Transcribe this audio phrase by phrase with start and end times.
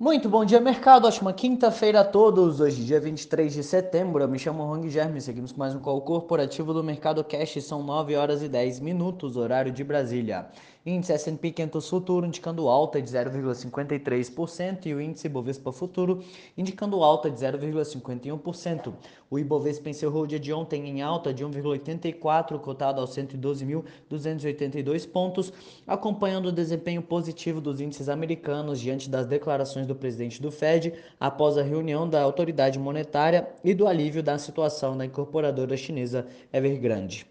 [0.00, 1.06] Muito bom dia, mercado.
[1.06, 2.58] Ótima quinta-feira a todos.
[2.58, 4.22] Hoje, dia 23 de setembro.
[4.22, 5.20] Eu me chamo Hong Germe.
[5.20, 7.62] Seguimos com mais um call corporativo do Mercado Cash.
[7.62, 10.48] São 9 horas e 10 minutos, horário de Brasília.
[10.84, 16.24] Índice S&P 500 Futuro indicando alta de 0,53% e o índice Bovespa Futuro
[16.56, 18.94] indicando alta de 0,51%.
[19.30, 25.52] O Ibovespa encerrou o dia de ontem em alta de 1,84, cotado aos 112.282 pontos,
[25.86, 31.58] acompanhando o desempenho positivo dos índices americanos diante das declarações do presidente do Fed após
[31.58, 37.26] a reunião da autoridade monetária e do alívio da situação da incorporadora chinesa Evergrande.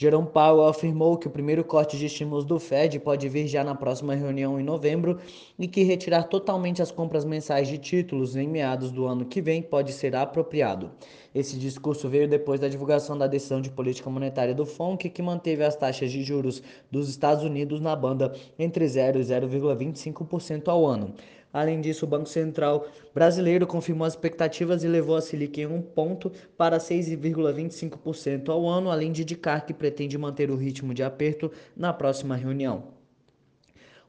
[0.00, 3.74] Jerome Powell afirmou que o primeiro corte de estímulos do Fed pode vir já na
[3.74, 5.18] próxima reunião em novembro
[5.58, 9.60] e que retirar totalmente as compras mensais de títulos em meados do ano que vem
[9.60, 10.92] pode ser apropriado.
[11.34, 15.64] Esse discurso veio depois da divulgação da decisão de política monetária do FONC, que manteve
[15.64, 21.12] as taxas de juros dos Estados Unidos na banda entre 0 e 0,25% ao ano.
[21.52, 25.80] Além disso, o Banco Central brasileiro confirmou as expectativas e levou a Selic em um
[25.80, 31.50] ponto para 6,25% ao ano, além de indicar que pretende manter o ritmo de aperto
[31.74, 32.97] na próxima reunião.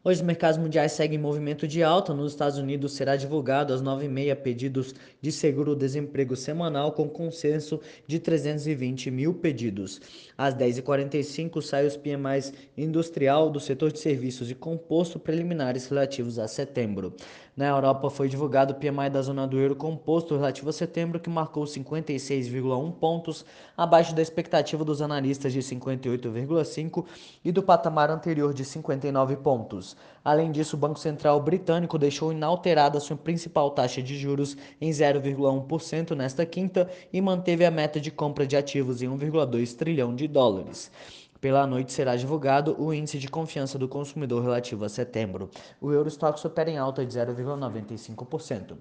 [0.02, 2.14] Hoje os mercados mundiais seguem em movimento de alta.
[2.14, 9.12] Nos Estados Unidos será divulgado às 9h30 pedidos de seguro-desemprego semanal com consenso de 320
[9.12, 10.00] mil pedidos.
[10.38, 16.48] Às 10h45 sai os PMIs industrial do setor de serviços e composto preliminares relativos a
[16.48, 17.14] setembro.
[17.60, 21.30] Na Europa foi divulgado o PMI da zona do euro composto relativo a setembro, que
[21.30, 27.04] marcou 56,1 pontos, abaixo da expectativa dos analistas de 58,5
[27.44, 29.89] e do patamar anterior de 59 pontos.
[30.24, 36.16] Além disso, o Banco Central britânico deixou inalterada sua principal taxa de juros em 0,1%
[36.16, 40.92] nesta quinta e manteve a meta de compra de ativos em 1,2 trilhão de dólares.
[41.42, 45.50] Pela noite será divulgado o índice de confiança do consumidor relativo a setembro.
[45.80, 48.76] O Eurostox opera em alta de 0,95%.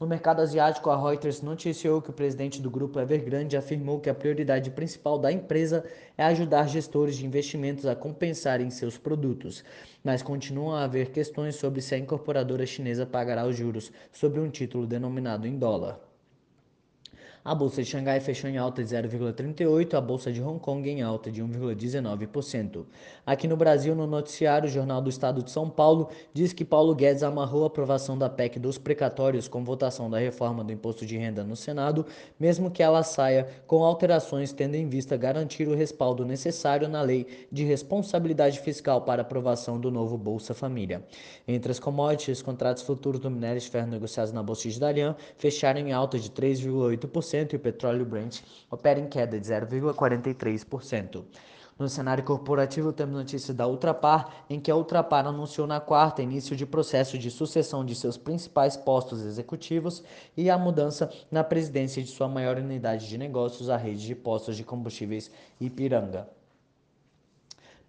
[0.00, 4.14] No mercado asiático, a Reuters noticiou que o presidente do grupo Evergrande afirmou que a
[4.14, 5.84] prioridade principal da empresa
[6.16, 9.62] é ajudar gestores de investimentos a compensarem seus produtos,
[10.02, 14.48] mas continuam a haver questões sobre se a incorporadora chinesa pagará os juros sobre um
[14.48, 16.09] título denominado em dólar.
[17.42, 21.00] A bolsa de Xangai fechou em alta de 0,38, a bolsa de Hong Kong em
[21.00, 22.84] alta de 1,19%.
[23.24, 26.94] Aqui no Brasil, no noticiário, o Jornal do Estado de São Paulo diz que Paulo
[26.94, 31.16] Guedes amarrou a aprovação da PEC dos precatórios com votação da reforma do imposto de
[31.16, 32.04] renda no Senado,
[32.38, 37.26] mesmo que ela saia com alterações tendo em vista garantir o respaldo necessário na lei
[37.50, 41.02] de responsabilidade fiscal para aprovação do novo Bolsa Família.
[41.48, 45.80] Entre as commodities, contratos futuros do minério de ferro negociados na Bolsa de Dalian fecharam
[45.80, 51.24] em alta de 3,8% e o petróleo Brent opera em queda de 0,43%.
[51.78, 56.54] No cenário corporativo, temos notícia da Ultrapar, em que a Ultrapar anunciou na quarta início
[56.54, 60.04] de processo de sucessão de seus principais postos executivos
[60.36, 64.58] e a mudança na presidência de sua maior unidade de negócios, a rede de postos
[64.58, 66.39] de combustíveis Ipiranga.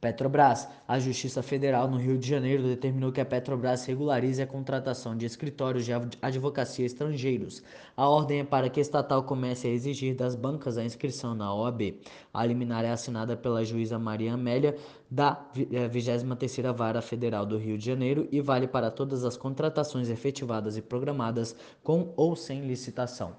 [0.02, 0.68] Petrobras.
[0.88, 5.28] A Justiça Federal no Rio de Janeiro determinou que a Petrobras regularize a contratação de
[5.28, 7.62] escritórios de advocacia estrangeiros.
[7.96, 11.54] A ordem é para que a estatal comece a exigir das bancas a inscrição na
[11.54, 12.02] OAB.
[12.34, 14.76] A liminar é assinada pela juíza Maria Amélia
[15.10, 20.10] da 23ª eh, Vara Federal do Rio de Janeiro e vale para todas as contratações
[20.10, 23.36] efetivadas e programadas com ou sem licitação.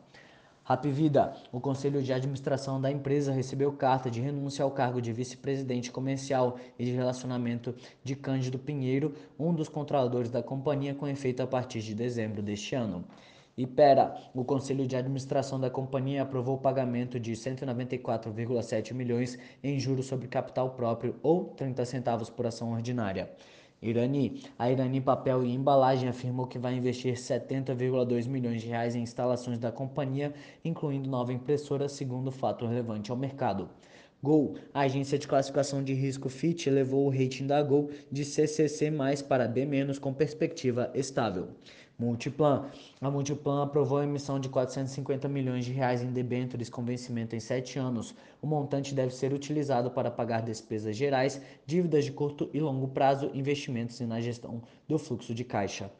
[0.64, 5.90] Rapvida, o conselho de administração da empresa recebeu carta de renúncia ao cargo de vice-presidente
[5.90, 7.74] comercial e de relacionamento
[8.04, 12.76] de Cândido Pinheiro, um dos controladores da companhia, com efeito a partir de dezembro deste
[12.76, 13.04] ano.
[13.56, 20.06] Ipera, o conselho de administração da companhia aprovou o pagamento de 194,7 milhões em juros
[20.06, 23.30] sobre capital próprio ou 30 centavos por ação ordinária.
[23.82, 24.40] Irani.
[24.58, 29.58] A Irani Papel e Embalagem afirmou que vai investir 70,2 milhões de reais em instalações
[29.58, 30.32] da companhia,
[30.64, 33.68] incluindo nova impressora, segundo fato relevante ao mercado.
[34.22, 34.54] Gol.
[34.72, 38.92] A agência de classificação de risco Fitch elevou o rating da Gol de CCC+
[39.28, 39.66] para B-
[40.00, 41.48] com perspectiva estável.
[42.02, 42.68] Multiplan.
[43.00, 47.40] A Multiplan aprovou a emissão de 450 milhões de reais em debêntures com vencimento em
[47.40, 48.12] sete anos.
[48.42, 53.30] O montante deve ser utilizado para pagar despesas gerais, dívidas de curto e longo prazo,
[53.32, 55.90] investimentos e na gestão do fluxo de caixa.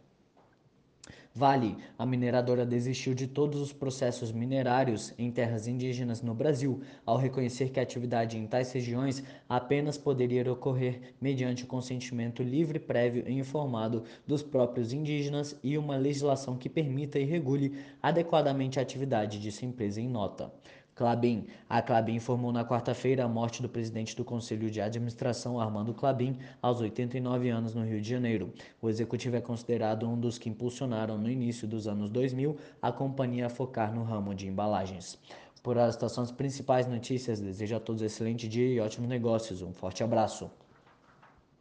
[1.34, 7.16] Vale, a mineradora desistiu de todos os processos minerários em terras indígenas no Brasil, ao
[7.16, 13.24] reconhecer que a atividade em tais regiões apenas poderia ocorrer mediante o consentimento livre, prévio
[13.26, 19.40] e informado dos próprios indígenas e uma legislação que permita e regule adequadamente a atividade
[19.40, 20.52] de sua empresa em nota.
[20.94, 21.46] Clabin.
[21.68, 26.38] A Clabin informou na quarta-feira a morte do presidente do Conselho de Administração, Armando Clabin,
[26.60, 28.52] aos 89 anos no Rio de Janeiro.
[28.80, 33.46] O executivo é considerado um dos que impulsionaram no início dos anos 2000 a companhia
[33.46, 35.18] a focar no ramo de embalagens.
[35.62, 37.40] Por estas são as principais notícias.
[37.40, 39.62] Desejo a todos um excelente dia e ótimos negócios.
[39.62, 40.50] Um forte abraço.